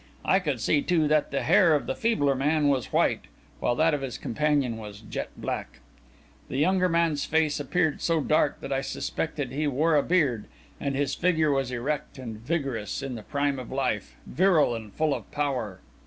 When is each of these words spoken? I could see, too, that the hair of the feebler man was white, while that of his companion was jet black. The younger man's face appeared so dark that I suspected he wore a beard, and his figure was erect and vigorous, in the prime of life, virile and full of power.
I 0.25 0.39
could 0.39 0.59
see, 0.59 0.81
too, 0.81 1.07
that 1.09 1.29
the 1.29 1.43
hair 1.43 1.75
of 1.75 1.85
the 1.85 1.93
feebler 1.93 2.33
man 2.33 2.69
was 2.69 2.91
white, 2.91 3.25
while 3.59 3.75
that 3.75 3.93
of 3.93 4.01
his 4.01 4.17
companion 4.17 4.77
was 4.77 5.01
jet 5.01 5.29
black. 5.37 5.79
The 6.49 6.57
younger 6.57 6.89
man's 6.89 7.25
face 7.25 7.59
appeared 7.59 8.01
so 8.01 8.19
dark 8.19 8.61
that 8.61 8.73
I 8.73 8.81
suspected 8.81 9.51
he 9.51 9.67
wore 9.67 9.95
a 9.95 10.01
beard, 10.01 10.45
and 10.79 10.95
his 10.95 11.13
figure 11.13 11.51
was 11.51 11.71
erect 11.71 12.17
and 12.17 12.37
vigorous, 12.39 13.03
in 13.03 13.13
the 13.13 13.21
prime 13.21 13.59
of 13.59 13.71
life, 13.71 14.15
virile 14.25 14.73
and 14.73 14.91
full 14.91 15.13
of 15.13 15.29
power. 15.29 15.81